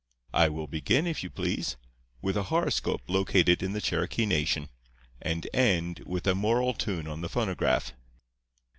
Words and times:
I 0.33 0.49
will 0.49 0.65
begin, 0.65 1.05
if 1.05 1.21
you 1.23 1.29
please, 1.29 1.75
with 2.23 2.35
a 2.35 2.41
horoscope 2.49 3.03
located 3.07 3.61
in 3.61 3.73
the 3.73 3.79
Cherokee 3.81 4.25
Nation; 4.25 4.69
and 5.21 5.47
end 5.53 5.99
with 6.07 6.25
a 6.25 6.33
moral 6.33 6.73
tune 6.73 7.07
on 7.07 7.21
the 7.21 7.29
phonograph. 7.29 7.93